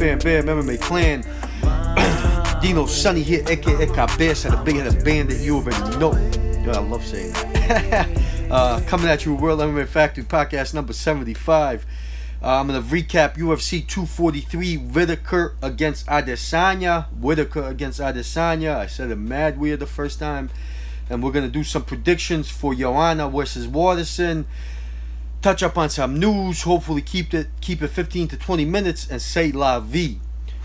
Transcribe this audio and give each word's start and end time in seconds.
Fan 0.00 0.18
Bear, 0.20 0.42
MMA 0.42 0.80
Clan? 0.80 1.22
Dino 2.62 2.86
Sunny 2.86 3.22
here, 3.22 3.44
aka 3.46 3.86
Cabeza, 3.88 4.48
the 4.48 4.56
big 4.56 4.76
headed 4.76 5.04
bandit 5.04 5.40
you 5.40 5.56
already 5.56 5.98
know. 5.98 6.12
Yo, 6.64 6.70
I 6.70 6.78
love 6.78 7.04
saying 7.04 7.34
that. 7.34 8.08
uh, 8.50 8.80
coming 8.86 9.08
at 9.08 9.26
you, 9.26 9.34
World 9.34 9.60
MMA 9.60 9.86
Factory 9.86 10.24
Podcast 10.24 10.72
number 10.72 10.94
75. 10.94 11.84
Uh, 12.42 12.48
I'm 12.48 12.68
going 12.68 12.82
to 12.82 12.88
recap 12.88 13.36
UFC 13.36 13.86
243 13.86 14.78
Whittaker 14.78 15.56
against 15.60 16.06
Adesanya. 16.06 17.12
Whittaker 17.12 17.64
against 17.64 18.00
Adesanya. 18.00 18.76
I 18.76 18.86
said 18.86 19.10
it 19.10 19.16
mad 19.16 19.60
weird 19.60 19.80
the 19.80 19.86
first 19.86 20.18
time. 20.18 20.48
And 21.10 21.22
we're 21.22 21.32
going 21.32 21.44
to 21.44 21.52
do 21.52 21.62
some 21.62 21.84
predictions 21.84 22.48
for 22.48 22.74
Joanna 22.74 23.28
versus 23.28 23.68
Waterson 23.68 24.46
touch 25.42 25.62
up 25.62 25.78
on 25.78 25.90
some 25.90 26.18
news. 26.18 26.62
Hopefully, 26.62 27.02
keep 27.02 27.32
it 27.34 27.48
keep 27.60 27.82
it 27.82 27.88
15 27.88 28.28
to 28.28 28.36
20 28.36 28.64
minutes 28.64 29.08
and 29.10 29.20
say 29.20 29.52
la 29.52 29.80
vie. 29.80 30.18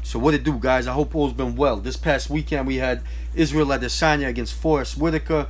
So 0.04 0.20
what 0.20 0.34
it 0.34 0.44
do, 0.44 0.60
guys? 0.60 0.86
I 0.86 0.94
hope 0.94 1.16
all's 1.16 1.34
been 1.34 1.56
well. 1.56 1.78
This 1.78 1.98
past 1.98 2.30
weekend 2.30 2.68
we 2.68 2.76
had 2.76 3.02
Israel 3.34 3.68
Adesanya 3.68 4.28
against 4.28 4.54
Forrest 4.54 4.98
Whitaker. 4.98 5.48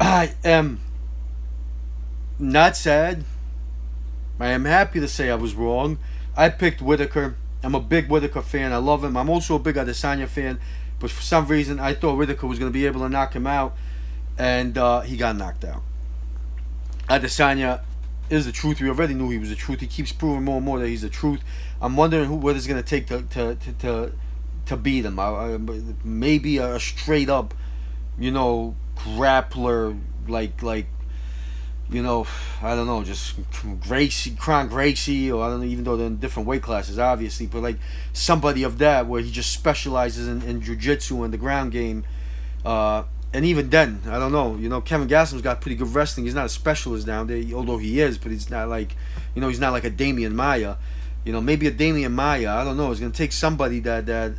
I 0.00 0.34
am 0.44 0.80
not 2.38 2.76
sad. 2.76 3.24
I 4.38 4.48
am 4.48 4.64
happy 4.64 5.00
to 5.00 5.08
say 5.08 5.30
I 5.30 5.36
was 5.36 5.54
wrong. 5.54 5.98
I 6.36 6.48
picked 6.48 6.82
Whittaker. 6.82 7.36
I'm 7.62 7.74
a 7.74 7.80
big 7.80 8.08
Whittaker 8.08 8.42
fan. 8.42 8.72
I 8.72 8.76
love 8.76 9.02
him. 9.02 9.16
I'm 9.16 9.30
also 9.30 9.54
a 9.54 9.58
big 9.58 9.76
Adesanya 9.76 10.28
fan. 10.28 10.58
But 10.98 11.10
for 11.10 11.22
some 11.22 11.46
reason, 11.46 11.80
I 11.80 11.94
thought 11.94 12.16
Whittaker 12.16 12.46
was 12.46 12.58
going 12.58 12.70
to 12.70 12.74
be 12.76 12.86
able 12.86 13.00
to 13.00 13.08
knock 13.08 13.34
him 13.34 13.46
out. 13.46 13.76
And 14.36 14.76
uh, 14.76 15.00
he 15.00 15.16
got 15.16 15.36
knocked 15.36 15.64
out. 15.64 15.82
Adesanya 17.08 17.82
is 18.30 18.46
the 18.46 18.52
truth. 18.52 18.80
We 18.80 18.88
already 18.88 19.14
knew 19.14 19.30
he 19.30 19.38
was 19.38 19.50
the 19.50 19.56
truth. 19.56 19.80
He 19.80 19.86
keeps 19.86 20.12
proving 20.12 20.44
more 20.44 20.56
and 20.56 20.64
more 20.64 20.78
that 20.78 20.88
he's 20.88 21.02
the 21.02 21.08
truth. 21.08 21.40
I'm 21.80 21.96
wondering 21.96 22.26
who 22.26 22.34
what 22.34 22.56
it's 22.56 22.66
gonna 22.66 22.82
take 22.82 23.06
to 23.08 23.22
to 23.22 23.54
to 23.54 23.72
to, 23.72 24.12
to 24.66 24.76
beat 24.76 25.04
him. 25.04 25.18
I, 25.18 25.24
I, 25.24 25.58
maybe 26.04 26.58
a 26.58 26.80
straight 26.80 27.28
up, 27.28 27.54
you 28.18 28.30
know, 28.30 28.76
grappler 28.96 29.98
like 30.28 30.62
like. 30.62 30.86
You 31.88 32.02
know, 32.02 32.26
I 32.60 32.74
don't 32.74 32.88
know, 32.88 33.04
just 33.04 33.36
Gracie, 33.78 34.34
Kron 34.34 34.66
Gracie, 34.66 35.30
or 35.30 35.44
I 35.44 35.50
don't 35.50 35.60
know, 35.60 35.66
even 35.66 35.84
though 35.84 35.96
they're 35.96 36.08
in 36.08 36.16
different 36.16 36.48
weight 36.48 36.60
classes, 36.60 36.98
obviously, 36.98 37.46
but 37.46 37.62
like 37.62 37.78
somebody 38.12 38.64
of 38.64 38.78
that 38.78 39.06
where 39.06 39.22
he 39.22 39.30
just 39.30 39.52
specializes 39.52 40.26
in, 40.26 40.42
in 40.42 40.60
jiu-jitsu 40.60 41.22
and 41.22 41.32
the 41.32 41.38
ground 41.38 41.70
game. 41.70 42.04
Uh, 42.64 43.04
and 43.32 43.44
even 43.44 43.70
then, 43.70 44.00
I 44.08 44.18
don't 44.18 44.32
know. 44.32 44.56
You 44.56 44.68
know, 44.68 44.80
Kevin 44.80 45.08
Gastelum's 45.08 45.42
got 45.42 45.60
pretty 45.60 45.76
good 45.76 45.94
wrestling. 45.94 46.26
He's 46.26 46.34
not 46.34 46.46
a 46.46 46.50
specialist 46.50 47.06
down 47.06 47.26
there, 47.26 47.42
although 47.54 47.78
he 47.78 48.00
is, 48.00 48.18
but 48.18 48.32
he's 48.32 48.50
not 48.50 48.68
like, 48.68 48.96
you 49.34 49.40
know, 49.40 49.48
he's 49.48 49.60
not 49.60 49.72
like 49.72 49.84
a 49.84 49.90
Demian 49.90 50.32
Maya. 50.32 50.76
You 51.24 51.32
know, 51.32 51.40
maybe 51.40 51.66
a 51.66 51.72
Demian 51.72 52.12
Maya. 52.12 52.50
I 52.50 52.64
don't 52.64 52.76
know. 52.76 52.90
It's 52.90 53.00
gonna 53.00 53.12
take 53.12 53.32
somebody 53.32 53.80
that 53.80 54.06
that 54.06 54.32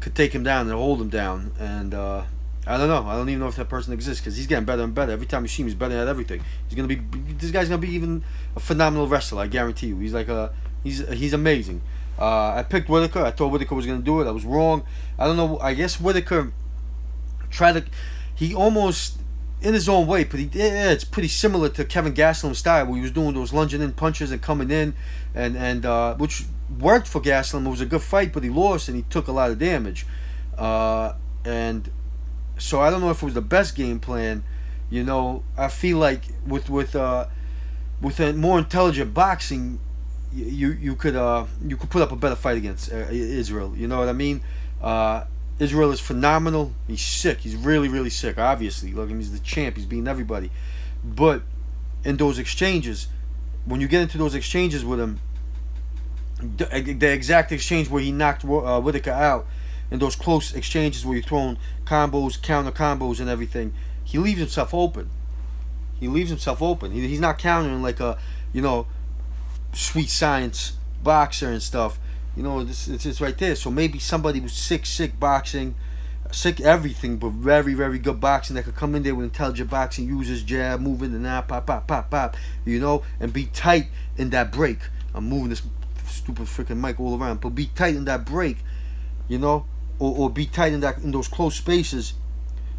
could 0.00 0.14
take 0.14 0.32
him 0.32 0.42
down 0.42 0.66
and 0.66 0.76
hold 0.76 1.00
him 1.00 1.08
down. 1.08 1.52
And 1.58 1.94
uh, 1.94 2.24
I 2.66 2.76
don't 2.76 2.88
know. 2.88 3.08
I 3.08 3.16
don't 3.16 3.28
even 3.28 3.40
know 3.40 3.48
if 3.48 3.56
that 3.56 3.68
person 3.68 3.92
exists 3.92 4.20
because 4.20 4.36
he's 4.36 4.46
getting 4.46 4.64
better 4.64 4.82
and 4.82 4.94
better. 4.94 5.12
Every 5.12 5.26
time 5.26 5.42
you 5.42 5.48
see 5.48 5.62
him, 5.62 5.68
he's 5.68 5.74
better 5.74 5.96
at 5.96 6.08
everything. 6.08 6.42
He's 6.68 6.76
gonna 6.76 6.88
be. 6.88 7.00
This 7.34 7.50
guy's 7.50 7.68
gonna 7.68 7.80
be 7.80 7.90
even 7.90 8.24
a 8.56 8.60
phenomenal 8.60 9.06
wrestler. 9.06 9.42
I 9.42 9.46
guarantee 9.46 9.86
you. 9.86 9.98
He's 9.98 10.12
like 10.12 10.28
a. 10.28 10.52
He's 10.82 11.06
he's 11.08 11.32
amazing. 11.32 11.82
Uh, 12.18 12.54
I 12.56 12.64
picked 12.64 12.88
Whittaker. 12.88 13.22
I 13.22 13.30
thought 13.30 13.52
Whittaker 13.52 13.74
was 13.74 13.86
gonna 13.86 14.02
do 14.02 14.20
it. 14.20 14.26
I 14.26 14.32
was 14.32 14.44
wrong. 14.44 14.82
I 15.18 15.26
don't 15.26 15.36
know. 15.36 15.58
I 15.60 15.74
guess 15.74 16.00
Whittaker 16.00 16.52
try 17.50 17.72
to 17.72 17.84
he 18.34 18.54
almost 18.54 19.18
in 19.60 19.74
his 19.74 19.88
own 19.88 20.06
way, 20.06 20.24
but 20.24 20.38
he 20.38 20.48
yeah, 20.52 20.90
it's 20.90 21.04
pretty 21.04 21.28
similar 21.28 21.68
to 21.70 21.84
Kevin 21.84 22.14
Gastelum's 22.14 22.58
style 22.58 22.86
where 22.86 22.96
he 22.96 23.02
was 23.02 23.10
doing 23.10 23.34
those 23.34 23.52
lunging 23.52 23.82
in 23.82 23.92
punches 23.92 24.30
and 24.30 24.40
coming 24.40 24.70
in 24.70 24.94
and 25.34 25.56
and 25.56 25.84
uh, 25.84 26.14
which 26.16 26.44
worked 26.78 27.08
for 27.08 27.20
Gastelum. 27.20 27.66
It 27.66 27.70
was 27.70 27.80
a 27.80 27.86
good 27.86 28.02
fight, 28.02 28.32
but 28.32 28.42
he 28.42 28.50
lost 28.50 28.88
and 28.88 28.96
he 28.96 29.04
took 29.10 29.28
a 29.28 29.32
lot 29.32 29.50
of 29.50 29.58
damage. 29.58 30.06
Uh, 30.56 31.14
and 31.44 31.90
so 32.58 32.80
I 32.80 32.90
don't 32.90 33.00
know 33.00 33.10
if 33.10 33.22
it 33.22 33.24
was 33.24 33.34
the 33.34 33.40
best 33.40 33.74
game 33.74 34.00
plan. 34.00 34.44
You 34.90 35.04
know, 35.04 35.42
I 35.56 35.68
feel 35.68 35.98
like 35.98 36.22
with 36.46 36.70
with 36.70 36.94
uh, 36.94 37.26
with 38.00 38.20
a 38.20 38.32
more 38.32 38.58
intelligent 38.58 39.14
boxing, 39.14 39.80
you 40.32 40.70
you 40.70 40.94
could 40.94 41.16
uh 41.16 41.46
you 41.66 41.76
could 41.76 41.90
put 41.90 42.02
up 42.02 42.12
a 42.12 42.16
better 42.16 42.36
fight 42.36 42.56
against 42.56 42.92
uh, 42.92 43.06
Israel. 43.10 43.74
You 43.76 43.88
know 43.88 43.98
what 43.98 44.08
I 44.08 44.12
mean? 44.12 44.40
Israel 45.58 45.90
is 45.90 46.00
phenomenal. 46.00 46.72
He's 46.86 47.02
sick. 47.02 47.38
He's 47.38 47.56
really, 47.56 47.88
really 47.88 48.10
sick. 48.10 48.38
Obviously, 48.38 48.92
look, 48.92 49.10
he's 49.10 49.32
the 49.32 49.40
champ. 49.40 49.76
He's 49.76 49.86
beating 49.86 50.08
everybody. 50.08 50.50
But 51.04 51.42
in 52.04 52.16
those 52.16 52.38
exchanges, 52.38 53.08
when 53.64 53.80
you 53.80 53.88
get 53.88 54.02
into 54.02 54.18
those 54.18 54.34
exchanges 54.34 54.84
with 54.84 55.00
him, 55.00 55.20
the, 56.40 56.96
the 56.98 57.12
exact 57.12 57.50
exchange 57.50 57.90
where 57.90 58.02
he 58.02 58.12
knocked 58.12 58.44
uh, 58.44 58.80
Whittaker 58.80 59.10
out, 59.10 59.46
in 59.90 59.98
those 59.98 60.16
close 60.16 60.54
exchanges 60.54 61.04
where 61.04 61.16
you're 61.16 61.24
throwing 61.24 61.56
combos, 61.84 62.40
counter 62.40 62.70
combos, 62.70 63.20
and 63.20 63.28
everything, 63.28 63.72
he 64.04 64.18
leaves 64.18 64.38
himself 64.38 64.74
open. 64.74 65.10
He 65.98 66.08
leaves 66.08 66.30
himself 66.30 66.62
open. 66.62 66.92
He, 66.92 67.06
he's 67.08 67.20
not 67.20 67.38
countering 67.38 67.82
like 67.82 67.98
a, 67.98 68.18
you 68.52 68.62
know, 68.62 68.86
sweet 69.72 70.10
science 70.10 70.74
boxer 71.02 71.48
and 71.48 71.62
stuff 71.62 71.98
you 72.38 72.44
know, 72.44 72.62
this 72.62 72.86
it's, 72.86 73.04
it's 73.04 73.20
right 73.20 73.36
there. 73.36 73.56
So 73.56 73.68
maybe 73.68 73.98
somebody 73.98 74.38
was 74.38 74.52
sick, 74.52 74.86
sick 74.86 75.18
boxing, 75.18 75.74
sick 76.30 76.60
everything, 76.60 77.16
but 77.16 77.30
very, 77.30 77.74
very 77.74 77.98
good 77.98 78.20
boxing 78.20 78.54
that 78.54 78.62
could 78.62 78.76
come 78.76 78.94
in 78.94 79.02
there 79.02 79.16
with 79.16 79.24
intelligent 79.24 79.68
boxing, 79.68 80.06
use 80.06 80.28
his 80.28 80.44
jab, 80.44 80.80
moving 80.80 81.12
the 81.12 81.18
now, 81.18 81.40
pop, 81.40 81.66
pop, 81.66 81.88
pop, 81.88 82.08
pop, 82.10 82.36
you 82.64 82.78
know, 82.78 83.02
and 83.18 83.32
be 83.32 83.46
tight 83.46 83.88
in 84.16 84.30
that 84.30 84.52
break. 84.52 84.78
I'm 85.14 85.28
moving 85.28 85.48
this 85.48 85.62
stupid 86.06 86.46
freaking 86.46 86.76
mic 86.76 87.00
all 87.00 87.20
around, 87.20 87.40
but 87.40 87.56
be 87.56 87.66
tight 87.74 87.96
in 87.96 88.04
that 88.04 88.24
break, 88.24 88.58
you 89.26 89.38
know, 89.38 89.66
or, 89.98 90.16
or 90.16 90.30
be 90.30 90.46
tight 90.46 90.72
in 90.72 90.78
that 90.78 90.98
in 90.98 91.10
those 91.10 91.26
close 91.26 91.56
spaces, 91.56 92.14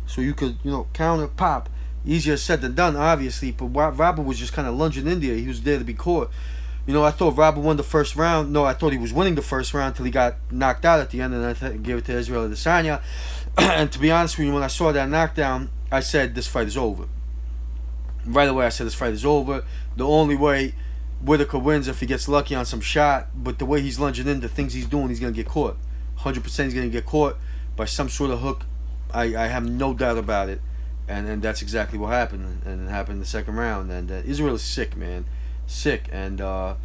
so 0.08 0.22
you 0.22 0.34
could 0.34 0.56
you 0.64 0.72
know 0.72 0.88
counter 0.94 1.28
pop. 1.28 1.68
Easier 2.06 2.38
said 2.38 2.62
than 2.62 2.75
done, 2.75 2.96
obviously. 2.96 3.52
But 3.52 3.66
Robert 3.66 4.22
was 4.22 4.40
just 4.40 4.53
kind 4.53 4.69
of 4.69 4.75
lunging 4.75 5.06
in 5.06 5.19
there. 5.19 5.36
He 5.36 5.50
was 5.50 5.62
there 5.62 5.78
to 5.78 5.84
be 5.84 5.94
caught. 5.94 6.31
You 6.89 6.95
know, 6.95 7.03
I 7.03 7.11
thought 7.11 7.38
Robert 7.38 7.61
won 7.61 7.77
the 7.77 7.83
first 7.83 8.16
round. 8.16 8.51
No, 8.51 8.66
I 8.66 8.73
thought 8.73 8.94
he 8.94 8.97
was 8.97 9.13
winning 9.13 9.35
the 9.35 9.44
first 9.44 9.75
round 9.75 9.89
until 9.89 10.05
he 10.05 10.11
got 10.11 10.38
knocked 10.50 10.85
out 10.85 11.00
at 11.00 11.11
the 11.11 11.22
end, 11.22 11.35
and 11.35 11.45
I 11.45 11.53
th- 11.53 11.83
gave 11.83 11.97
it 12.00 12.05
to 12.05 12.13
Israel 12.13 12.50
Adesanya. 12.50 13.03
and 13.59 13.91
to 13.91 14.00
be 14.00 14.09
honest 14.09 14.39
with 14.39 14.47
you, 14.47 14.53
when 14.55 14.63
I 14.63 14.69
saw 14.69 14.91
that 14.91 15.07
knockdown, 15.07 15.69
I 15.91 16.00
said 16.00 16.33
this 16.33 16.47
fight 16.47 16.66
is 16.66 16.75
over. 16.75 17.07
Right 18.25 18.50
away, 18.50 18.66
I 18.66 18.69
said 18.69 18.88
this 18.88 18.95
fight 18.95 19.13
is 19.13 19.23
over. 19.23 19.63
The 19.97 20.07
only 20.07 20.35
way 20.35 20.73
Whittaker 21.22 21.59
wins 21.59 21.88
if 21.88 22.00
he 22.00 22.07
gets 22.07 22.27
lucky 22.27 22.55
on 22.55 22.66
some 22.66 22.81
shot, 22.81 23.27
but 23.35 23.59
the 23.59 23.67
way 23.67 23.81
he's 23.81 24.00
lunging 24.00 24.27
in, 24.27 24.39
the 24.39 24.50
things 24.50 24.73
he's 24.73 24.88
doing, 24.88 25.09
he's 25.09 25.19
gonna 25.19 25.31
get 25.31 25.47
caught. 25.47 25.77
100% 26.21 26.63
he's 26.63 26.73
gonna 26.73 26.89
get 26.89 27.06
caught 27.06 27.38
by 27.75 27.85
some 27.85 28.09
sort 28.09 28.31
of 28.31 28.39
hook. 28.39 28.66
I, 29.13 29.35
I 29.35 29.45
have 29.45 29.69
no 29.69 29.94
doubt 29.94 30.17
about 30.17 30.50
it, 30.50 30.59
and 31.07 31.29
and 31.29 31.44
that's 31.44 31.61
exactly 31.61 32.00
what 32.00 32.13
happened, 32.13 32.63
and 32.66 32.88
it 32.88 32.89
happened 32.89 33.17
in 33.17 33.19
the 33.19 33.27
second 33.27 33.57
round. 33.57 33.91
And 33.91 34.09
uh, 34.09 34.21
Israel 34.25 34.56
is 34.56 34.63
sick, 34.63 34.97
man 34.97 35.25
sick. 35.69 36.09
And 36.12 36.41
uh, 36.41 36.75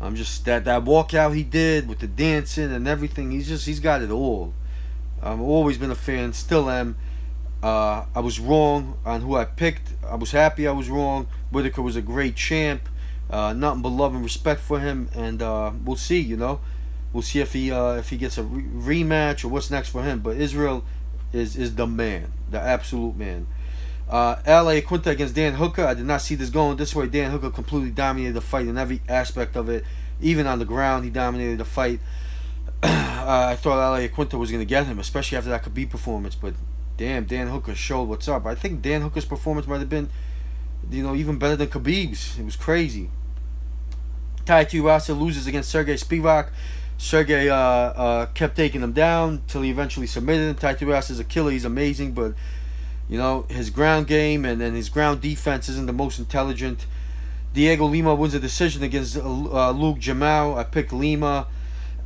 I'm 0.00 0.16
just 0.16 0.44
that 0.44 0.64
that 0.64 0.84
walkout 0.84 1.34
he 1.34 1.42
did 1.42 1.88
with 1.88 2.00
the 2.00 2.06
dancing 2.06 2.72
and 2.72 2.86
everything. 2.86 3.30
He's 3.30 3.48
just 3.48 3.66
he's 3.66 3.80
got 3.80 4.02
it 4.02 4.10
all. 4.10 4.54
I've 5.22 5.40
always 5.40 5.78
been 5.78 5.90
a 5.90 5.96
fan, 5.96 6.32
still 6.32 6.68
am. 6.68 6.96
Uh, 7.62 8.04
I 8.14 8.20
was 8.20 8.38
wrong 8.38 8.98
on 9.06 9.22
who 9.22 9.36
I 9.36 9.46
picked. 9.46 9.94
I 10.06 10.16
was 10.16 10.32
happy 10.32 10.68
I 10.68 10.72
was 10.72 10.90
wrong. 10.90 11.28
Whittaker 11.50 11.80
was 11.80 11.96
a 11.96 12.02
great 12.02 12.36
champ. 12.36 12.88
Uh, 13.30 13.54
nothing 13.54 13.80
but 13.80 13.88
love 13.88 14.14
and 14.14 14.22
respect 14.22 14.60
for 14.60 14.80
him, 14.80 15.08
and 15.14 15.40
uh, 15.40 15.72
we'll 15.82 15.96
see. 15.96 16.20
You 16.20 16.36
know, 16.36 16.60
we'll 17.14 17.22
see 17.22 17.40
if 17.40 17.54
he 17.54 17.72
uh, 17.72 17.94
if 17.94 18.10
he 18.10 18.18
gets 18.18 18.36
a 18.36 18.42
re- 18.42 19.02
rematch 19.02 19.44
or 19.44 19.48
what's 19.48 19.70
next 19.70 19.88
for 19.88 20.02
him. 20.02 20.20
But 20.20 20.36
Israel 20.36 20.84
is 21.32 21.56
is 21.56 21.74
the 21.74 21.86
man, 21.86 22.32
the 22.50 22.60
absolute 22.60 23.16
man. 23.16 23.46
Uh, 24.08 24.36
Al 24.44 24.66
Iaquinta 24.66 25.06
against 25.06 25.34
Dan 25.34 25.54
Hooker. 25.54 25.84
I 25.84 25.94
did 25.94 26.06
not 26.06 26.20
see 26.20 26.34
this 26.34 26.50
going 26.50 26.76
this 26.76 26.94
way. 26.94 27.06
Dan 27.06 27.30
Hooker 27.30 27.50
completely 27.50 27.90
dominated 27.90 28.34
the 28.34 28.40
fight 28.40 28.66
in 28.66 28.76
every 28.76 29.00
aspect 29.08 29.56
of 29.56 29.68
it. 29.68 29.84
Even 30.20 30.46
on 30.46 30.58
the 30.58 30.64
ground, 30.64 31.04
he 31.04 31.10
dominated 31.10 31.58
the 31.58 31.64
fight. 31.64 32.00
uh, 32.82 33.46
I 33.50 33.56
thought 33.56 33.78
Al 33.78 33.98
Iaquinta 33.98 34.38
was 34.38 34.50
going 34.50 34.60
to 34.60 34.66
get 34.66 34.86
him, 34.86 34.98
especially 34.98 35.38
after 35.38 35.50
that 35.50 35.64
Khabib 35.64 35.90
performance. 35.90 36.34
But 36.34 36.54
damn, 36.96 37.24
Dan 37.24 37.48
Hooker 37.48 37.74
showed 37.74 38.04
what's 38.04 38.28
up. 38.28 38.46
I 38.46 38.54
think 38.54 38.82
Dan 38.82 39.00
Hooker's 39.00 39.24
performance 39.24 39.66
might 39.66 39.80
have 39.80 39.88
been, 39.88 40.10
you 40.90 41.02
know, 41.02 41.14
even 41.14 41.38
better 41.38 41.56
than 41.56 41.68
Khabib's. 41.68 42.38
It 42.38 42.44
was 42.44 42.56
crazy. 42.56 43.10
Tai 44.44 44.66
Tuivasa 44.66 45.18
loses 45.18 45.46
against 45.46 45.70
Sergey 45.70 45.94
Spivak. 45.94 46.50
Sergey 46.98 47.48
uh, 47.48 47.56
uh, 47.56 48.26
kept 48.26 48.54
taking 48.56 48.82
him 48.82 48.92
down 48.92 49.42
till 49.48 49.62
he 49.62 49.70
eventually 49.70 50.06
submitted 50.06 50.50
him. 50.50 50.54
Tai 50.56 50.74
Tuivasa 50.74 51.12
is 51.12 51.18
a 51.18 51.24
killer. 51.24 51.50
He's 51.50 51.64
amazing, 51.64 52.12
but 52.12 52.34
you 53.08 53.18
know, 53.18 53.46
his 53.48 53.70
ground 53.70 54.06
game 54.06 54.44
and, 54.44 54.60
and 54.62 54.76
his 54.76 54.88
ground 54.88 55.20
defense 55.20 55.68
isn't 55.68 55.86
the 55.86 55.92
most 55.92 56.18
intelligent. 56.18 56.86
Dhiego 57.54 57.88
Lima 57.88 58.14
wins 58.14 58.34
a 58.34 58.40
decision 58.40 58.82
against 58.82 59.16
uh, 59.16 59.70
Luke 59.70 59.98
Jumeau. 59.98 60.56
I 60.56 60.64
picked 60.64 60.92
Lima. 60.92 61.46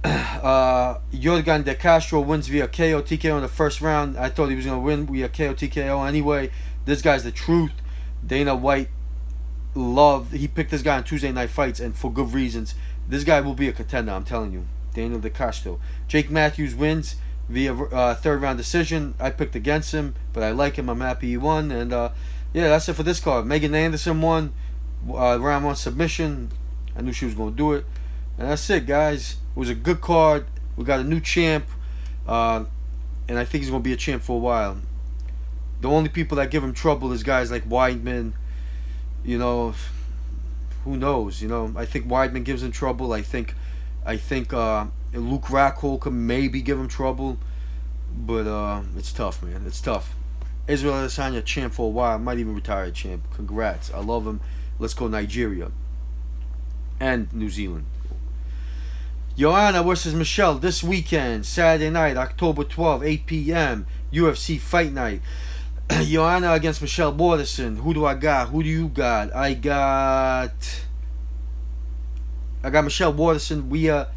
Uh, 0.38 1.00
De 1.10 1.74
Castro 1.74 2.20
wins 2.20 2.46
via 2.46 2.68
KO 2.68 3.02
TKO 3.02 3.36
in 3.36 3.42
the 3.42 3.48
first 3.48 3.80
round. 3.80 4.16
I 4.16 4.28
thought 4.28 4.48
he 4.48 4.54
was 4.54 4.64
going 4.64 4.78
to 4.78 4.82
win 4.82 5.06
via 5.06 5.28
KO 5.28 5.54
TKO 5.54 6.06
anyway. 6.06 6.50
This 6.84 7.02
guy's 7.02 7.24
the 7.24 7.32
truth. 7.32 7.72
Dana 8.24 8.54
White 8.54 8.88
loved. 9.74 10.34
He 10.34 10.46
picked 10.46 10.70
this 10.70 10.82
guy 10.82 10.98
on 10.98 11.04
Tuesday 11.04 11.32
night 11.32 11.50
fights, 11.50 11.80
and 11.80 11.96
for 11.96 12.12
good 12.12 12.32
reasons. 12.32 12.76
This 13.08 13.24
guy 13.24 13.40
will 13.40 13.54
be 13.54 13.68
a 13.68 13.72
contender. 13.72 14.12
I'm 14.12 14.24
telling 14.24 14.52
you. 14.52 14.66
Daniel 14.94 15.20
De 15.20 15.30
Castro. 15.30 15.80
Jake 16.06 16.30
Matthews 16.30 16.74
wins 16.74 17.16
via 17.48 17.74
uh, 17.74 18.14
third 18.14 18.42
round 18.42 18.58
decision. 18.58 19.14
I 19.18 19.30
picked 19.30 19.56
against 19.56 19.92
him, 19.92 20.14
but 20.32 20.42
I 20.42 20.50
like 20.50 20.76
him. 20.76 20.88
I'm 20.88 21.00
happy 21.00 21.28
he 21.28 21.36
won. 21.36 21.70
And 21.70 21.92
uh, 21.92 22.10
yeah, 22.52 22.68
that's 22.68 22.88
it 22.88 22.94
for 22.94 23.02
this 23.02 23.20
card. 23.20 23.46
Megan 23.46 23.74
Anderson 23.74 24.20
won 24.20 24.52
uh, 25.08 25.38
round 25.40 25.64
one 25.64 25.76
submission. 25.76 26.50
I 26.96 27.02
knew 27.02 27.12
she 27.12 27.24
was 27.24 27.34
going 27.34 27.52
to 27.52 27.56
do 27.56 27.72
it. 27.72 27.84
And 28.38 28.48
that's 28.48 28.68
it, 28.70 28.86
guys. 28.86 29.36
It 29.54 29.58
was 29.58 29.70
a 29.70 29.74
good 29.74 30.00
card. 30.00 30.46
We 30.76 30.84
got 30.84 31.00
a 31.00 31.04
new 31.04 31.20
champ. 31.20 31.66
Uh, 32.26 32.64
and 33.28 33.38
I 33.38 33.44
think 33.44 33.62
he's 33.62 33.70
going 33.70 33.82
to 33.82 33.84
be 33.84 33.92
a 33.92 33.96
champ 33.96 34.22
for 34.22 34.36
a 34.36 34.40
while. 34.40 34.78
The 35.80 35.88
only 35.88 36.08
people 36.08 36.36
that 36.36 36.50
give 36.50 36.62
him 36.62 36.72
trouble 36.72 37.12
is 37.12 37.22
guys 37.22 37.50
like 37.50 37.68
Weidman. 37.68 38.32
You 39.24 39.38
know, 39.38 39.74
who 40.84 40.96
knows? 40.96 41.42
You 41.42 41.48
know, 41.48 41.72
I 41.76 41.84
think 41.84 42.06
Weidman 42.06 42.44
gives 42.44 42.62
him 42.62 42.72
trouble. 42.72 43.12
I 43.12 43.22
think, 43.22 43.54
I 44.04 44.16
think 44.16 44.52
uh, 44.52 44.86
Luke 45.12 45.44
Rockhold 45.44 46.00
could 46.00 46.12
maybe 46.12 46.60
give 46.60 46.78
him 46.78 46.88
trouble, 46.88 47.38
but 48.14 48.46
uh, 48.46 48.82
it's 48.96 49.12
tough, 49.12 49.42
man. 49.42 49.64
It's 49.66 49.80
tough. 49.80 50.14
Israel 50.66 50.94
Adesanya 50.94 51.44
champ 51.44 51.72
for 51.72 51.86
a 51.86 51.90
while. 51.90 52.18
Might 52.18 52.38
even 52.38 52.54
retire 52.54 52.90
champ. 52.90 53.24
Congrats. 53.34 53.92
I 53.92 54.00
love 54.00 54.26
him. 54.26 54.40
Let's 54.78 54.94
go 54.94 55.08
Nigeria 55.08 55.70
and 57.00 57.32
New 57.32 57.48
Zealand. 57.48 57.86
Joanna 59.36 59.82
versus 59.82 60.14
Michelle 60.14 60.58
this 60.58 60.82
weekend, 60.82 61.46
Saturday 61.46 61.90
night, 61.90 62.16
October 62.16 62.64
12, 62.64 63.04
8 63.04 63.26
p.m. 63.26 63.86
UFC 64.12 64.58
Fight 64.58 64.92
Night. 64.92 65.22
Joanna 65.90 66.52
against 66.52 66.82
Michelle 66.82 67.14
Waterson. 67.14 67.76
Who 67.76 67.94
do 67.94 68.04
I 68.04 68.14
got? 68.14 68.48
Who 68.48 68.62
do 68.62 68.68
you 68.68 68.88
got? 68.88 69.34
I 69.34 69.54
got. 69.54 70.84
I 72.62 72.70
got 72.70 72.82
Michelle 72.82 73.12
Waterson 73.12 73.70
via 73.70 74.08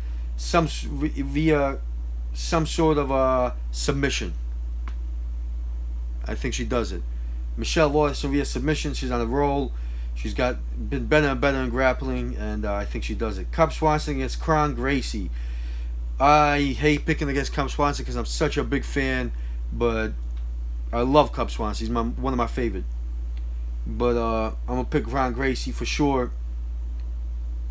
some 0.42 0.68
via 0.68 1.78
some 2.34 2.66
sort 2.66 2.98
of 2.98 3.12
a 3.12 3.56
submission. 3.70 4.34
I 6.26 6.34
think 6.34 6.56
she 6.56 6.66
does 6.66 6.92
it. 6.92 7.04
Michelle 7.56 7.92
Waterson 7.92 8.32
via 8.32 8.46
submission. 8.46 8.96
She's 8.96 9.12
on 9.12 9.22
a 9.22 9.26
roll. 9.26 9.72
She's 10.16 10.34
got 10.34 10.58
been 10.90 11.06
better 11.06 11.28
and 11.28 11.40
better 11.40 11.60
in 11.60 11.70
grappling, 11.70 12.36
and 12.38 12.66
uh, 12.66 12.74
I 12.74 12.86
think 12.86 13.04
she 13.04 13.14
does 13.14 13.38
it. 13.38 13.52
Cub 13.52 13.72
Swanson 13.72 14.16
against 14.16 14.40
Kron 14.40 14.74
Gracie. 14.74 15.30
I 16.20 16.76
hate 16.78 17.06
picking 17.06 17.30
against 17.30 17.54
Cub 17.54 17.70
Swanson 17.70 18.04
because 18.04 18.16
I'm 18.16 18.26
such 18.26 18.58
a 18.58 18.64
big 18.64 18.84
fan, 18.84 19.32
but 19.72 20.14
I 20.92 21.02
love 21.02 21.32
Cub 21.34 21.52
Swanson. 21.52 21.86
He's 21.86 21.94
my 21.94 22.02
one 22.02 22.34
of 22.34 22.38
my 22.38 22.48
favorite. 22.48 22.86
But 23.86 24.18
uh, 24.18 24.48
I'm 24.68 24.76
gonna 24.76 24.86
pick 24.86 25.06
Kron 25.06 25.34
Gracie 25.34 25.72
for 25.72 25.86
sure. 25.86 26.32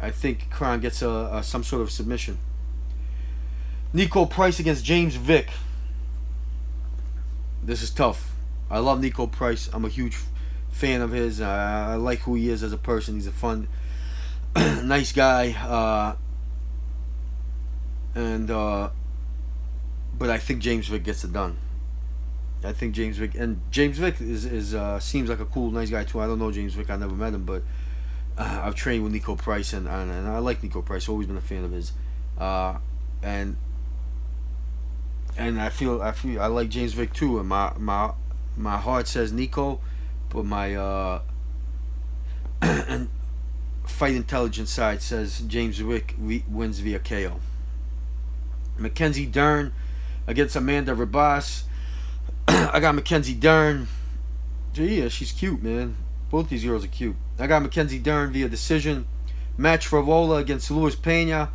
I 0.01 0.13
think 0.13 0.51
Kron 0.51 0.79
gets 0.79 1.03
a, 1.03 1.31
a, 1.33 1.43
some 1.43 1.65
sort 1.65 1.83
of 1.83 1.91
submission. 1.91 2.39
Niko 3.95 4.29
Price 4.29 4.61
against 4.61 4.85
James 4.85 5.17
Vick. 5.17 5.51
This 7.63 7.83
is 7.83 7.91
tough. 7.91 8.33
I 8.71 8.79
love 8.79 9.01
Niko 9.01 9.31
Price. 9.31 9.69
I'm 9.73 9.85
a 9.85 9.89
huge 9.89 10.17
fan 10.71 11.01
of 11.01 11.11
his. 11.11 11.41
Uh, 11.41 11.47
I 11.47 11.97
like 11.97 12.21
who 12.21 12.35
he 12.35 12.49
is 12.49 12.63
as 12.63 12.73
a 12.73 12.79
person. 12.79 13.15
He's 13.15 13.27
a 13.27 13.33
fun, 13.33 13.69
nice 14.57 15.13
guy. 15.13 15.53
Uh, 15.53 16.17
and 18.15 18.51
uh, 18.51 18.91
but 20.17 20.31
I 20.31 20.39
think 20.39 20.61
James 20.61 20.87
Vick 20.87 21.03
gets 21.03 21.25
it 21.25 21.33
done. 21.33 21.59
I 22.63 22.73
think 22.73 22.95
James 22.95 23.17
Vick 23.17 23.35
and 23.35 23.61
James 23.71 23.99
Vick 23.99 24.21
is 24.21 24.45
is 24.45 24.75
uh, 24.75 25.01
seems 25.01 25.29
like 25.29 25.41
a 25.41 25.47
cool, 25.47 25.71
nice 25.71 25.91
guy 25.91 26.05
too. 26.05 26.21
I 26.21 26.27
don't 26.27 26.39
know 26.39 26.53
James 26.53 26.75
Vick. 26.75 26.91
I 26.91 26.97
never 26.97 27.15
met 27.15 27.35
him, 27.35 27.45
but 27.45 27.63
uh, 28.39 28.63
I've 28.65 28.75
trained 28.75 29.03
with 29.03 29.13
Niko 29.13 29.37
Price 29.37 29.73
and, 29.73 29.89
and, 29.89 30.11
and 30.11 30.29
I 30.29 30.39
like 30.39 30.63
Niko 30.63 30.85
Price. 30.85 31.09
Always 31.09 31.27
been 31.27 31.37
a 31.37 31.41
fan 31.41 31.65
of 31.65 31.73
his, 31.73 31.93
uh, 32.39 32.77
and 33.23 33.57
and 35.41 35.59
I 35.59 35.71
feel 35.71 36.03
I 36.03 36.13
feel 36.13 36.41
I 36.41 36.47
like 36.47 36.69
James 36.69 36.93
Vick 36.93 37.15
too. 37.15 37.39
And 37.39 37.49
my 37.49 37.73
my 37.79 38.13
my 38.57 38.77
heart 38.77 39.09
says 39.09 39.33
Niko, 39.33 39.81
but 40.29 40.45
my 40.45 40.75
uh, 40.75 41.23
and 42.63 43.09
fight 43.87 44.15
intelligence 44.15 44.71
side 44.71 45.01
says 45.01 45.41
James 45.41 45.79
Vick 45.79 46.15
wins 46.19 46.81
via 46.81 46.99
KO. 46.99 47.41
Mackenzie 48.77 49.27
Dern 49.27 49.73
against 50.27 50.57
Amanda 50.57 50.95
Ribas. 50.95 51.63
I 52.49 52.79
got 52.79 52.95
Mackenzie 52.95 53.35
Dern. 53.35 53.89
Yeah, 54.75 55.09
she's 55.09 55.33
cute, 55.33 55.63
man. 55.63 55.97
Both 56.31 56.51
these 56.51 56.65
girls 56.65 56.85
are 56.85 56.89
cute. 56.89 57.17
I 57.39 57.47
got 57.47 57.63
Mackenzie 57.63 57.99
Dern 57.99 58.31
via 58.31 58.49
decision. 58.49 59.07
Matt 59.57 59.81
Frevola 59.81 60.39
against 60.39 60.71
Luis 60.71 60.95
Pena. 60.95 61.51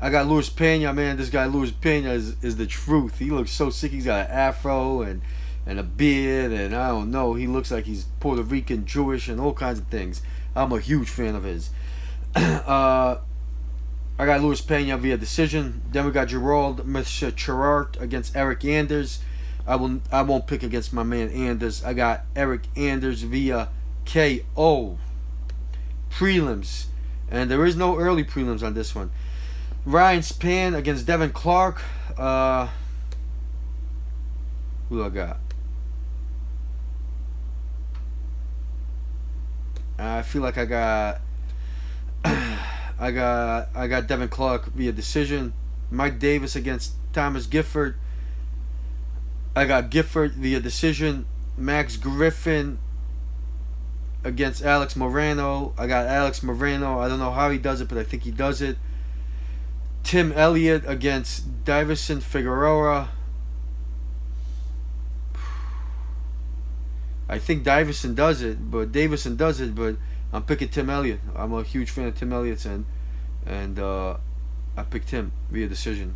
I 0.00 0.10
got 0.10 0.26
Luis 0.26 0.50
Pena, 0.50 0.92
man. 0.92 1.16
This 1.16 1.30
guy 1.30 1.46
Luis 1.46 1.70
Pena 1.70 2.12
is, 2.12 2.42
is 2.42 2.56
the 2.56 2.66
truth. 2.66 3.18
He 3.18 3.30
looks 3.30 3.50
so 3.50 3.70
sick. 3.70 3.92
He's 3.92 4.04
got 4.04 4.26
an 4.26 4.32
afro 4.32 5.02
and 5.02 5.22
and 5.68 5.80
a 5.80 5.82
beard, 5.82 6.52
and 6.52 6.74
I 6.74 6.88
don't 6.88 7.10
know. 7.10 7.34
He 7.34 7.48
looks 7.48 7.72
like 7.72 7.86
he's 7.86 8.04
Puerto 8.20 8.42
Rican, 8.42 8.86
Jewish, 8.86 9.26
and 9.26 9.40
all 9.40 9.52
kinds 9.52 9.80
of 9.80 9.88
things. 9.88 10.22
I'm 10.54 10.70
a 10.70 10.78
huge 10.78 11.10
fan 11.10 11.34
of 11.34 11.42
his. 11.42 11.70
uh, 12.36 13.16
I 14.18 14.24
got 14.24 14.42
Luis 14.42 14.60
Pena 14.60 14.96
via 14.96 15.16
decision. 15.16 15.82
Then 15.90 16.06
we 16.06 16.12
got 16.12 16.28
Gerald 16.28 16.86
Meerschaert 16.86 18.00
against 18.00 18.36
Eric 18.36 18.64
Anders. 18.64 19.20
I 19.66 19.76
will 19.76 20.00
I 20.12 20.22
won't 20.22 20.46
pick 20.46 20.62
against 20.62 20.92
my 20.92 21.02
man 21.02 21.30
Anders. 21.30 21.84
I 21.84 21.94
got 21.94 22.24
Eric 22.36 22.62
Anders 22.76 23.22
via 23.22 23.68
KO. 24.06 24.98
Prelims. 26.10 26.86
And 27.28 27.50
there 27.50 27.66
is 27.66 27.76
no 27.76 27.98
early 27.98 28.24
prelims 28.24 28.62
on 28.62 28.74
this 28.74 28.94
one. 28.94 29.10
Ryan 29.86 30.20
Spann 30.20 30.76
against 30.76 31.06
Devin 31.06 31.30
Clark. 31.30 31.80
Uh, 32.18 32.68
who 34.88 35.04
I 35.04 35.08
got? 35.10 35.38
I 39.96 40.22
feel 40.22 40.42
like 40.42 40.58
I 40.58 40.64
got 40.64 41.20
I 42.24 43.10
got 43.12 43.68
I 43.74 43.86
got 43.86 44.08
Devin 44.08 44.28
Clark 44.28 44.72
via 44.72 44.90
decision. 44.90 45.54
Mike 45.90 46.18
Davis 46.18 46.56
against 46.56 46.94
Thomas 47.12 47.46
Gifford. 47.46 47.96
I 49.54 49.66
got 49.66 49.90
Gifford 49.90 50.32
via 50.32 50.58
decision. 50.58 51.26
Max 51.56 51.96
Griffin 51.96 52.78
against 54.24 54.64
Alex 54.64 54.94
Morono. 54.94 55.72
I 55.78 55.86
got 55.86 56.06
Alex 56.06 56.40
Morono. 56.40 56.98
I 56.98 57.08
don't 57.08 57.20
know 57.20 57.30
how 57.30 57.50
he 57.50 57.56
does 57.56 57.80
it, 57.80 57.88
but 57.88 57.96
I 57.96 58.02
think 58.02 58.24
he 58.24 58.32
does 58.32 58.60
it. 58.60 58.76
Tim 60.06 60.30
Elliott 60.30 60.84
against 60.86 61.64
Deiveson 61.64 62.22
Figueiredo. 62.22 63.08
I 67.28 67.38
think 67.40 67.64
Deiveson 67.64 68.14
does 68.14 68.40
it, 68.40 68.70
but 68.70 68.92
Deiveson 68.92 69.36
does 69.36 69.60
it, 69.60 69.74
but 69.74 69.96
I'm 70.32 70.44
picking 70.44 70.68
Tim 70.68 70.88
Elliott. 70.90 71.18
I'm 71.34 71.52
a 71.52 71.64
huge 71.64 71.90
fan 71.90 72.06
of 72.06 72.14
Tim 72.14 72.32
Elliott's, 72.32 72.64
and 72.64 72.86
and 73.44 73.80
uh, 73.80 74.18
I 74.76 74.84
picked 74.84 75.10
him 75.10 75.32
via 75.50 75.66
decision. 75.66 76.14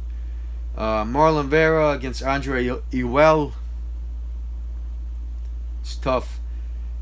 Uh, 0.76 1.02
Marlon 1.02 1.48
Vera 1.48 1.90
against 1.90 2.22
Andre 2.22 2.70
Ewell. 2.92 3.54
It's 5.80 5.96
tough. 5.96 6.38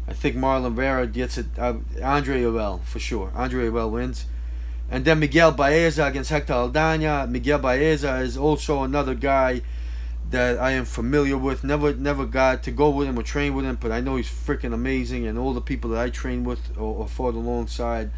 I 0.07 0.15
think 0.15 0.37
Marlon 0.37 0.73
Vera 0.73 1.07
gets 1.07 1.37
it. 1.37 1.49
Uh, 1.59 1.75
Andre 2.03 2.41
Ewell 2.41 2.81
for 2.83 2.99
sure. 2.99 3.31
Andre 3.35 3.65
Ewell 3.65 3.91
wins. 3.91 4.25
And 4.91 5.05
then 5.05 5.19
Miguel 5.21 5.53
Baeza 5.53 6.07
against 6.07 6.31
Hector 6.31 6.55
Aldana. 6.55 7.29
Miguel 7.29 7.59
Baeza 7.59 8.17
is 8.17 8.37
also 8.37 8.83
another 8.83 9.15
guy 9.15 9.63
that 10.31 10.59
I 10.59 10.73
am 10.73 10.85
familiar 10.85 11.37
with. 11.37 11.63
Never 11.63 11.95
never 11.95 12.25
got 12.25 12.63
to 12.65 12.71
go 12.71 12.91
with 12.91 13.09
him 13.09 13.19
or 13.19 13.23
train 13.23 13.55
with 13.55 13.65
him, 13.65 13.79
but 13.81 13.93
I 13.93 14.01
know 14.01 14.17
he's 14.17 14.29
freaking 14.29 14.73
amazing. 14.73 15.27
And 15.27 15.39
all 15.39 15.53
the 15.53 15.61
people 15.61 15.91
that 15.91 16.01
I 16.01 16.11
train 16.11 16.45
with 16.45 16.77
or, 16.77 16.97
or 17.01 17.09
fought 17.09 17.35
alongside 17.35 18.11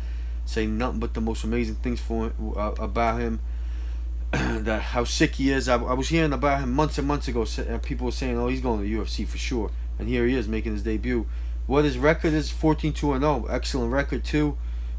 say 0.45 0.67
nothing 0.67 1.01
but 1.01 1.15
the 1.15 1.21
most 1.21 1.45
amazing 1.45 1.77
things 1.77 2.01
for 2.01 2.33
uh, 2.57 2.75
about 2.79 3.21
him. 3.21 3.41
that 4.33 4.81
how 4.81 5.03
sick 5.03 5.35
he 5.37 5.51
is. 5.51 5.69
I, 5.69 5.75
I 5.75 5.95
was 5.95 6.09
hearing 6.09 6.33
about 6.33 6.61
him 6.61 6.73
months 6.73 6.99
and 6.99 7.09
months 7.09 7.27
ago, 7.27 7.45
and 7.59 7.83
people 7.83 8.07
were 8.07 8.13
saying, 8.13 8.39
"Oh, 8.39 8.47
he's 8.47 8.61
going 8.61 8.79
to 8.81 8.85
the 8.85 8.95
UFC 8.95 9.27
for 9.27 9.39
sure." 9.39 9.73
And 9.99 10.09
here 10.09 10.25
he 10.27 10.37
is 10.37 10.47
making 10.47 10.73
his 10.73 10.85
debut. 10.85 11.27
What 11.67 11.85
his 11.85 11.99
record 11.99 12.33
is 12.33 12.51
14 12.51 12.93
2 12.93 13.19
0. 13.19 13.47
Excellent 13.51 13.93
record, 13.93 14.25
too. 14.25 14.57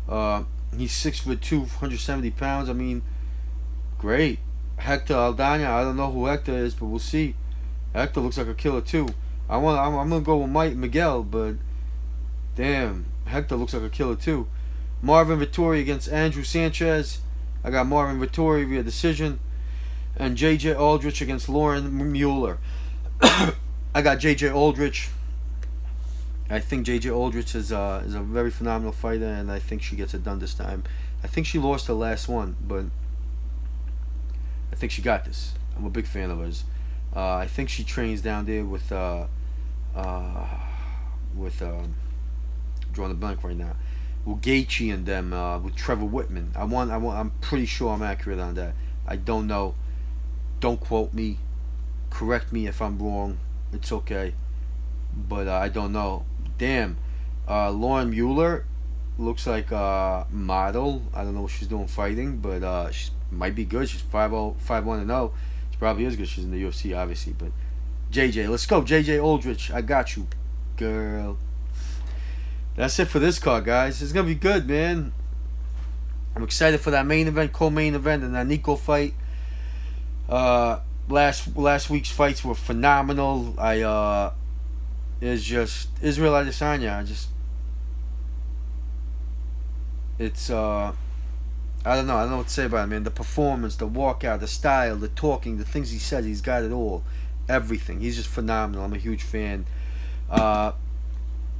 Uh, 0.08 0.44
he's 0.78 0.92
6 0.92 1.20
foot 1.20 1.42
2, 1.42 1.60
170 1.60 2.32
pounds. 2.32 2.70
I 2.70 2.74
mean, 2.74 3.01
great. 3.98 4.40
Hector 4.78 5.13
Aldana. 5.13 5.68
I 5.68 5.84
don't 5.84 5.98
know 5.98 6.12
who 6.12 6.25
Hector 6.25 6.54
is, 6.54 6.74
but 6.74 6.88
we'll 6.88 7.00
see. 7.00 7.36
Hector 7.94 8.22
looks 8.22 8.38
like 8.38 8.48
a 8.48 8.54
killer 8.54 8.82
too. 8.82 9.10
I 9.50 9.58
want. 9.58 9.80
I'm, 9.80 9.96
I'm 9.96 10.10
gonna 10.10 10.22
go 10.22 10.38
with 10.38 10.50
Mike 10.50 10.75
Miguel, 10.75 11.24
but 11.24 11.56
damn, 12.56 13.06
Hector 13.25 13.56
looks 13.56 13.74
like 13.74 13.84
a 13.84 13.90
killer 13.90 14.16
too. 14.16 14.48
Marvin 15.01 15.40
Vettori 15.40 15.82
against 15.82 16.10
Andrew 16.10 16.44
Sanchez. 16.44 17.20
I 17.63 17.70
got 17.70 17.88
Marvin 17.88 18.20
Vettori 18.20 18.68
via 18.68 18.82
decision, 18.82 19.40
and 20.16 20.36
J.J. 20.38 20.74
Aldrich 20.74 21.22
against 21.22 21.50
Lauren 21.50 22.12
Mueller. 22.12 22.58
I 23.22 24.01
got 24.01 24.20
J.J. 24.20 24.50
Aldrich. 24.50 25.10
I 26.51 26.60
think 26.60 26.86
J.J. 26.86 27.10
Aldrich 27.10 27.55
is 27.55 27.72
uh, 27.72 28.03
is 28.05 28.13
a 28.13 28.20
very 28.20 28.51
phenomenal 28.51 28.91
fighter, 28.91 29.25
and 29.25 29.50
I 29.50 29.60
think 29.60 29.81
she 29.81 29.96
gets 29.96 30.13
it 30.13 30.24
done 30.24 30.39
this 30.39 30.53
time. 30.53 30.84
I 31.24 31.27
think 31.27 31.48
she 31.48 31.60
lost 31.60 31.88
her 31.88 31.93
last 31.93 32.27
one, 32.27 32.58
but 32.67 32.86
I 34.72 34.75
think 34.75 34.91
she 34.91 35.01
got 35.01 35.24
this. 35.24 35.53
I'm 35.77 35.86
a 35.86 35.89
big 35.89 36.05
fan 36.05 36.29
of 36.29 36.39
hers. 36.39 36.65
Uh, 37.15 37.36
I 37.36 37.48
think 37.48 37.70
she 37.70 37.84
trains 37.84 38.22
down 38.22 38.46
there 38.46 38.65
with 38.65 38.91
uh, 38.91 39.27
uh, 39.96 40.48
with 41.36 41.62
um, 41.62 41.96
drawing 42.91 43.12
a 43.12 43.15
blank 43.15 43.43
right 43.43 43.55
now. 43.55 43.75
With 44.25 44.41
Gaethje 44.41 44.93
and 44.93 45.05
them 45.05 45.34
uh, 45.34 45.60
with 45.60 45.75
Trevor 45.75 46.05
Wittman. 46.05 46.55
I 46.55 46.65
want 46.65 46.91
I 46.91 46.98
want 46.98 47.17
I'm 47.17 47.31
pretty 47.41 47.65
sure 47.65 47.93
I'm 47.93 48.03
accurate 48.03 48.39
on 48.39 48.55
that. 48.55 48.74
I 49.08 49.15
don't 49.15 49.48
know. 49.48 49.75
Don't 50.60 50.79
quote 50.79 51.13
me. 51.13 51.39
Correct 52.10 52.51
me 52.51 52.67
if 52.67 52.81
I'm 52.81 53.00
wrong. 53.00 53.39
It's 53.72 53.91
okay. 53.91 54.34
But 55.15 55.48
uh, 55.48 55.53
I 55.53 55.70
don't 55.70 55.93
know. 55.93 56.25
Damn. 56.62 56.98
Uh, 57.50 57.72
Lauren 57.72 58.12
Mueller 58.12 58.65
looks 59.18 59.48
like 59.48 59.72
a 59.72 60.27
model. 60.30 61.01
I 61.12 61.24
don't 61.24 61.34
know 61.34 61.41
what 61.41 61.50
she's 61.50 61.68
doing 61.68 61.88
fighting, 61.88 62.38
but 62.38 62.62
uh, 62.62 62.91
she 62.91 63.10
might 63.32 63.56
be 63.56 63.65
good. 63.65 63.89
She's 63.89 64.01
5 64.01 64.58
5 64.60 64.86
1 64.86 65.08
0. 65.08 65.34
She 65.72 65.77
probably 65.77 66.06
is 66.06 66.15
good. 66.15 66.27
She's 66.27 66.44
in 66.44 66.51
the 66.51 66.62
UFC, 66.62 66.96
obviously. 66.96 67.34
But 67.34 67.51
JJ, 68.12 68.48
let's 68.48 68.68
go. 68.68 68.84
JJ 68.84 69.24
Aldrich, 69.24 69.72
I 69.72 69.82
got 69.82 70.15
you, 70.15 70.27
girl. 70.77 71.39
That's 72.75 73.00
it 73.00 73.06
for 73.06 73.18
this 73.18 73.39
card, 73.39 73.65
guys. 73.65 74.00
It's 74.03 74.12
going 74.12 74.27
to 74.27 74.32
be 74.32 74.39
good, 74.39 74.68
man. 74.68 75.13
I'm 76.36 76.44
excited 76.44 76.80
for 76.80 76.91
that 76.91 77.08
main 77.08 77.27
event, 77.27 77.53
co-main 77.53 77.96
event, 77.96 78.24
and 78.24 78.36
that 78.36 78.46
Niko 78.46 78.77
fight. 78.77 79.15
Uh, 80.30 80.82
last 81.10 81.58
last 81.58 81.89
week's 81.89 82.12
fights 82.12 82.46
were 82.46 82.53
phenomenal. 82.53 83.56
I 83.58 83.82
uh, 83.82 84.34
is 85.22 85.44
just 85.44 85.90
Israel 86.01 86.34
Adesanya. 86.34 87.00
I 87.00 87.04
just 87.04 87.30
it's 90.18 90.50
uh 90.50 90.94
I 91.84 91.96
don't 91.96 92.06
know. 92.06 92.16
I 92.16 92.22
don't 92.22 92.32
know 92.32 92.38
what 92.38 92.48
to 92.48 92.54
say 92.54 92.66
about 92.66 92.84
him, 92.84 92.90
man. 92.90 93.04
The 93.04 93.12
performance, 93.12 93.75
the 93.75 93.88
walkout, 93.88 94.40
the 94.40 94.48
style, 94.48 94.96
the 94.98 95.08
talking, 95.08 95.58
the 95.58 95.66
things 95.66 95.90
he 95.90 95.98
says, 95.98 96.25
he's 96.25 96.42
got 96.42 96.63
it 96.63 96.72
all. 96.72 97.04
Everything. 97.50 98.01
He's 98.01 98.18
just 98.18 98.30
phenomenal. 98.30 98.86
I'm 98.86 98.94
a 98.94 98.98
huge 98.98 99.24
fan. 99.24 99.66
Uh, 100.30 100.74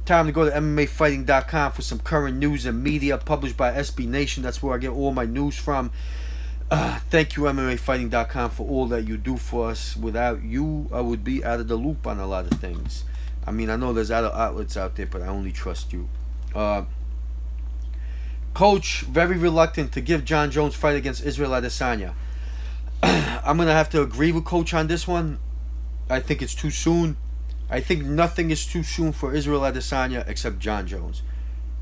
time 0.04 0.26
to 0.26 0.32
go 0.32 0.44
to 0.44 0.50
MMAfighting.com 0.52 1.72
for 1.72 1.82
some 1.82 1.98
current 1.98 2.36
news 2.36 2.66
and 2.66 2.84
media 2.84 3.18
published 3.18 3.56
by 3.56 3.72
SB 3.72 4.06
Nation. 4.06 4.44
That's 4.44 4.62
where 4.62 4.74
I 4.74 4.78
get 4.78 4.90
all 4.90 5.12
my 5.12 5.24
news 5.24 5.56
from. 5.56 5.90
Uh, 6.70 7.00
thank 7.10 7.36
you, 7.36 7.42
MMAfighting.com, 7.42 8.50
for 8.50 8.68
all 8.68 8.86
that 8.86 9.06
you 9.06 9.16
do 9.16 9.36
for 9.36 9.70
us. 9.70 9.96
Without 9.96 10.42
you, 10.44 10.88
I 10.92 11.00
would 11.00 11.24
be 11.24 11.44
out 11.44 11.58
of 11.58 11.66
the 11.66 11.76
loop 11.76 12.06
on 12.06 12.20
a 12.20 12.26
lot 12.28 12.44
of 12.44 12.60
things. 12.60 13.04
I 13.46 13.50
mean, 13.50 13.70
I 13.70 13.76
know 13.76 13.92
there's 13.92 14.10
other 14.10 14.32
outlets 14.32 14.76
out 14.76 14.96
there, 14.96 15.06
but 15.06 15.22
I 15.22 15.26
only 15.26 15.52
trust 15.52 15.92
you. 15.92 16.08
Uh, 16.54 16.84
Coach 18.54 19.00
very 19.02 19.36
reluctant 19.36 19.92
to 19.92 20.00
give 20.00 20.24
Jon 20.24 20.50
Jones 20.50 20.74
fight 20.74 20.96
against 20.96 21.24
Israel 21.24 21.50
Adesanya. 21.50 22.14
I'm 23.02 23.56
gonna 23.56 23.72
have 23.72 23.90
to 23.90 24.02
agree 24.02 24.30
with 24.30 24.44
Coach 24.44 24.74
on 24.74 24.86
this 24.86 25.08
one. 25.08 25.38
I 26.10 26.20
think 26.20 26.42
it's 26.42 26.54
too 26.54 26.70
soon. 26.70 27.16
I 27.70 27.80
think 27.80 28.04
nothing 28.04 28.50
is 28.50 28.66
too 28.66 28.82
soon 28.82 29.12
for 29.12 29.34
Israel 29.34 29.60
Adesanya 29.60 30.28
except 30.28 30.58
Jon 30.58 30.86
Jones. 30.86 31.22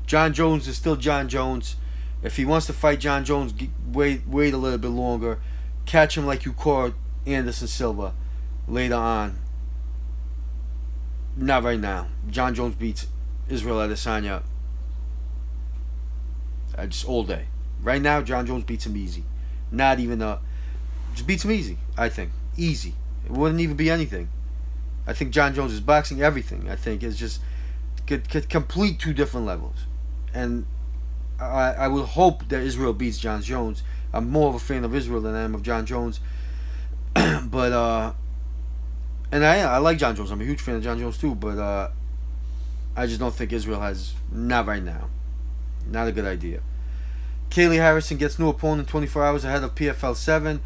Jon 0.07 0.33
Jones 0.33 0.67
is 0.67 0.77
still 0.77 0.95
Jon 0.95 1.27
Jones. 1.27 1.75
If 2.23 2.37
he 2.37 2.45
wants 2.45 2.67
to 2.67 2.73
fight 2.73 3.01
Jon 3.01 3.25
Jones, 3.25 3.53
wait 3.91 4.25
wait 4.25 4.53
a 4.53 4.57
little 4.57 4.77
bit 4.77 4.87
longer. 4.87 5.39
Catch 5.85 6.17
him 6.17 6.25
like 6.25 6.45
you 6.45 6.53
caught 6.53 6.93
Anderson 7.25 7.67
Silva 7.67 8.13
later 8.67 8.95
on. 8.95 9.39
Not 11.35 11.63
right 11.63 11.79
now. 11.79 12.07
Jon 12.29 12.53
Jones 12.53 12.75
beats 12.75 13.07
Israel 13.49 13.77
Adesanya 13.77 14.43
uh, 16.77 16.85
just 16.85 17.07
all 17.07 17.23
day. 17.23 17.45
Right 17.81 18.01
now, 18.01 18.21
Jon 18.21 18.45
Jones 18.45 18.63
beats 18.63 18.85
him 18.85 18.95
easy. 18.97 19.23
Not 19.71 19.99
even 19.99 20.21
a. 20.21 20.39
Just 21.13 21.27
beats 21.27 21.43
him 21.43 21.51
easy, 21.51 21.77
I 21.97 22.09
think. 22.09 22.31
Easy. 22.57 22.93
It 23.25 23.31
wouldn't 23.31 23.59
even 23.59 23.75
be 23.75 23.89
anything. 23.89 24.29
I 25.07 25.13
think 25.13 25.31
Jon 25.31 25.53
Jones 25.53 25.73
is 25.73 25.81
boxing 25.81 26.21
everything. 26.21 26.69
I 26.69 26.75
think 26.75 27.03
it's 27.03 27.17
just 27.17 27.41
could, 28.07 28.29
could 28.29 28.49
complete 28.49 28.99
two 28.99 29.13
different 29.13 29.45
levels. 29.45 29.85
And 30.33 30.65
I, 31.39 31.73
I 31.73 31.87
would 31.87 32.05
hope 32.05 32.47
that 32.49 32.61
Israel 32.61 32.93
beats 32.93 33.17
Jon 33.17 33.41
Jones. 33.41 33.83
I'm 34.13 34.29
more 34.29 34.49
of 34.49 34.55
a 34.55 34.59
fan 34.59 34.83
of 34.83 34.93
Israel 34.93 35.21
than 35.21 35.35
I 35.35 35.41
am 35.41 35.55
of 35.55 35.63
Jon 35.63 35.85
Jones. 35.85 36.19
but, 37.13 37.71
uh, 37.71 38.13
and 39.31 39.45
I, 39.45 39.59
I 39.61 39.77
like 39.77 39.97
Jon 39.97 40.15
Jones. 40.15 40.31
I'm 40.31 40.41
a 40.41 40.45
huge 40.45 40.61
fan 40.61 40.75
of 40.75 40.83
Jon 40.83 40.99
Jones 40.99 41.17
too. 41.17 41.35
But 41.35 41.57
uh, 41.57 41.89
I 42.95 43.07
just 43.07 43.19
don't 43.19 43.33
think 43.33 43.53
Israel 43.53 43.79
has, 43.79 44.13
not 44.31 44.67
right 44.67 44.83
now. 44.83 45.09
Not 45.87 46.07
a 46.07 46.11
good 46.11 46.25
idea. 46.25 46.61
Kayla 47.49 47.77
Harrison 47.77 48.17
gets 48.17 48.39
new 48.39 48.49
opponent 48.49 48.87
24 48.87 49.25
hours 49.25 49.43
ahead 49.43 49.63
of 49.63 49.75
PFL 49.75 50.15
7. 50.15 50.61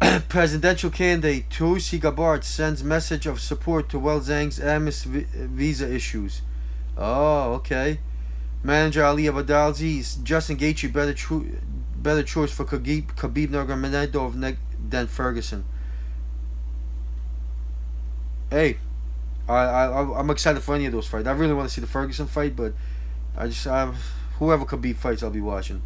Presidential 0.28 0.90
candidate 0.90 1.50
Tulsi 1.50 1.98
Gabbard 1.98 2.44
sends 2.44 2.82
message 2.82 3.26
of 3.26 3.40
support 3.40 3.88
to 3.90 3.98
AMIS 3.98 5.04
visa 5.04 5.92
issues. 5.92 6.42
Oh, 6.96 7.54
okay. 7.54 8.00
Manager 8.62 9.04
Ali 9.04 9.28
Abdelaziz, 9.28 10.16
Justin 10.16 10.56
Gaethje 10.56 10.92
better 10.92 11.14
cho- 11.14 11.46
better 11.96 12.22
choice 12.24 12.50
for 12.50 12.64
Khabib, 12.64 13.14
Khabib 13.14 13.48
Nurmagomedov 13.48 14.56
than 14.88 15.06
Ferguson. 15.06 15.64
Hey, 18.50 18.78
I, 19.48 19.54
I 19.54 20.18
I'm 20.18 20.30
excited 20.30 20.62
for 20.62 20.74
any 20.74 20.86
of 20.86 20.92
those 20.92 21.06
fights. 21.06 21.26
I 21.26 21.32
really 21.32 21.54
want 21.54 21.68
to 21.68 21.74
see 21.74 21.80
the 21.80 21.86
Ferguson 21.86 22.26
fight, 22.26 22.56
but 22.56 22.72
I 23.36 23.48
just 23.48 23.66
I 23.66 23.92
whoever 24.38 24.64
Khabib 24.64 24.96
fights, 24.96 25.22
I'll 25.22 25.30
be 25.30 25.40
watching. 25.40 25.82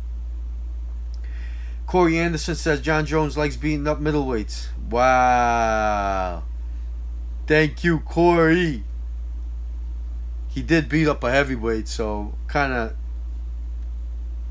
Corey 1.87 2.19
Anderson 2.19 2.55
says 2.55 2.81
Jon 2.81 3.05
Jones 3.05 3.37
likes 3.37 3.57
beating 3.57 3.87
up 3.87 4.01
middleweights. 4.01 4.69
Wow. 4.89 6.45
Thank 7.47 7.85
you, 7.85 8.01
Corey. 8.01 8.85
He 10.49 10.63
did 10.63 10.89
beat 10.89 11.09
up 11.09 11.25
a 11.25 11.31
heavyweight, 11.31 11.89
so 11.89 12.35
kind 12.47 12.73
of 12.73 12.95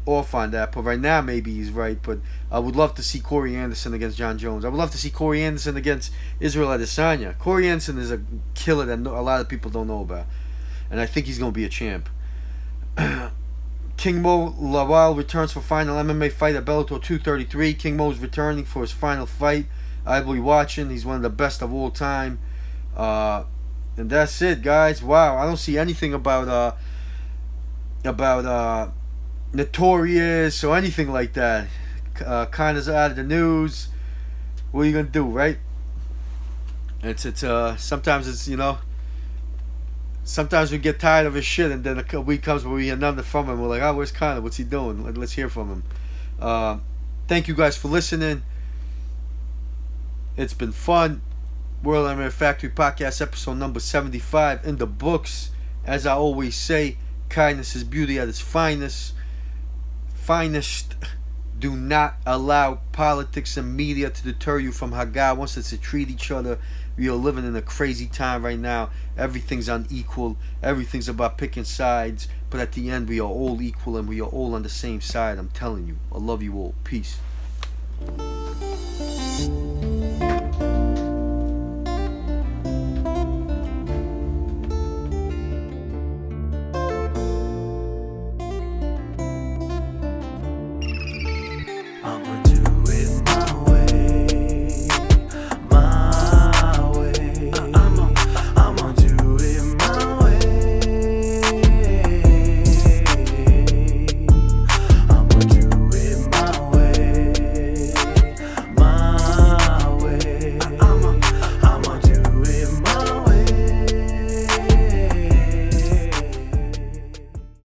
off 0.05 0.34
on 0.34 0.51
that. 0.51 0.72
But 0.72 0.84
right 0.84 1.00
now, 1.00 1.22
maybe 1.22 1.53
he's 1.53 1.72
right. 1.72 1.98
But 2.01 2.20
I 2.51 2.60
would 2.60 2.75
love 2.75 2.96
to 2.96 3.03
see 3.03 3.20
Corey 3.20 3.55
Anderson 3.55 3.93
against 3.93 4.17
Jon 4.17 4.38
Jones. 4.38 4.65
I 4.65 4.70
would 4.70 4.77
love 4.77 4.91
to 4.91 4.98
see 4.98 5.10
Corey 5.10 5.43
Anderson 5.43 5.77
against 5.77 6.12
Israel 6.39 6.70
Adesanya. 6.70 7.38
Corey 7.38 7.67
Anderson 7.67 7.98
is 7.98 8.12
a 8.12 8.22
killer 8.53 8.86
that 8.86 9.00
a 9.00 9.22
lot 9.22 9.41
of 9.41 9.50
people 9.50 9.72
don't 9.72 9.88
know 9.88 10.01
about. 10.01 10.25
And 10.89 11.00
I 11.00 11.05
think 11.05 11.25
he's 11.25 11.39
going 11.39 11.51
to 11.51 11.55
be 11.55 11.65
a 11.65 11.70
champ. 11.70 12.10
King 13.98 14.22
Mo 14.22 14.51
Lawal 14.60 15.15
returns 15.15 15.51
for 15.51 15.62
final 15.62 15.96
MMA 15.96 16.31
fight 16.31 16.55
at 16.55 16.65
Bellator 16.65 17.01
233. 17.01 17.75
King 17.75 17.98
Mo 17.98 18.12
is 18.12 18.20
returning 18.20 18.65
for 18.65 18.81
his 18.81 18.91
final 18.91 19.25
fight. 19.25 19.67
I 20.05 20.22
will 20.22 20.34
be 20.34 20.39
watching. 20.39 20.89
He's 20.89 21.05
one 21.05 21.17
of 21.17 21.22
the 21.22 21.29
best 21.29 21.62
of 21.62 21.72
all 21.72 21.91
time. 21.91 22.39
Uh, 22.96 23.43
and 23.98 24.10
that's 24.10 24.41
it, 24.41 24.62
guys. 24.62 25.03
Wow, 25.03 25.38
I 25.38 25.46
don't 25.46 25.58
see 25.58 25.77
anything 25.77 26.13
about 26.13 26.48
uh, 26.48 26.74
about 28.03 28.46
uh, 28.46 28.89
Notorious 29.53 30.63
or 30.63 30.77
anything 30.77 31.12
like 31.12 31.34
that. 31.34 31.67
Uh, 32.25 32.46
kind 32.48 32.77
of 32.77 32.88
out 32.88 33.12
of 33.12 33.17
the 33.17 33.24
news. 33.24 33.89
What 34.72 34.81
are 34.81 34.86
you 34.86 34.93
gonna 34.93 35.03
do, 35.05 35.25
right? 35.25 35.58
It's 37.03 37.25
it's 37.25 37.43
uh 37.43 37.75
sometimes 37.77 38.27
it's 38.27 38.48
you 38.48 38.58
know 38.58 38.77
sometimes 40.24 40.72
we 40.72 40.77
get 40.77 41.00
tired 41.00 41.27
of 41.27 41.34
his 41.34 41.46
shit, 41.46 41.72
and 41.72 41.84
then 41.84 42.03
a 42.12 42.22
week 42.22 42.43
comes 42.43 42.63
where 42.63 42.74
we 42.74 42.86
hear 42.86 42.96
nothing 42.96 43.24
from 43.24 43.50
him. 43.50 43.62
We're 43.62 43.67
like, 43.67 43.81
oh, 43.81 43.96
where's 43.96 44.12
Conor? 44.12 44.41
What's 44.41 44.58
he 44.58 44.63
doing? 44.63 45.03
Let, 45.03 45.17
us 45.17 45.34
hear 45.34 45.50
from 45.50 45.70
him. 45.70 45.84
Uh, 46.39 46.77
thank 47.27 47.48
you 47.48 47.55
guys 47.55 47.77
for 47.77 47.88
listening. 47.88 48.43
It's 50.38 50.53
been 50.53 50.72
fun. 50.72 51.22
World 51.84 52.08
MMA 52.08 52.31
Factory 52.31 52.70
Podcast, 52.70 53.22
episode 53.22 53.55
number 53.55 53.79
75 53.79 54.65
in 54.65 54.77
the 54.77 54.86
books. 54.86 55.50
As 55.84 56.05
I 56.05 56.13
always 56.13 56.55
say, 56.55 56.98
kindness 57.29 57.75
is 57.75 57.84
beauty 57.84 58.20
at 58.20 58.27
its 58.27 58.39
finest. 58.39 59.13
Finest. 60.21 60.95
Do 61.59 61.75
not 61.75 62.17
allow 62.25 62.79
politics 62.91 63.55
and 63.57 63.75
media 63.75 64.09
to 64.09 64.23
deter 64.23 64.57
you 64.57 64.71
from 64.71 64.93
how 64.93 65.05
God 65.05 65.37
wants 65.37 65.57
us 65.57 65.69
to 65.69 65.77
treat 65.77 66.09
each 66.09 66.31
other 66.31 66.57
we 66.97 67.09
are 67.09 67.13
living 67.13 67.45
in 67.45 67.55
a 67.55 67.61
crazy 67.61 68.07
time 68.07 68.43
right 68.43 68.59
now. 68.59 68.89
Everything's 69.17 69.69
unequal. 69.69 70.37
Everything's 70.61 71.07
about 71.07 71.37
picking 71.37 71.63
sides. 71.63 72.27
But 72.49 72.59
at 72.59 72.73
the 72.73 72.89
end, 72.89 73.07
we 73.07 73.19
are 73.19 73.29
all 73.29 73.61
equal 73.61 73.97
and 73.97 74.07
we 74.07 74.21
are 74.21 74.27
all 74.27 74.53
on 74.53 74.63
the 74.63 74.69
same 74.69 75.01
side. 75.01 75.37
I'm 75.37 75.49
telling 75.49 75.87
you. 75.87 75.97
I 76.13 76.17
love 76.17 76.43
you 76.43 76.55
all. 76.55 76.75
Peace. 76.83 77.17